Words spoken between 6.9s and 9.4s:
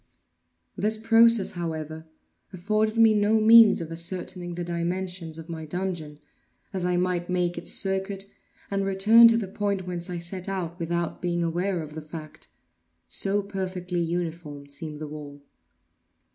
might make its circuit, and return to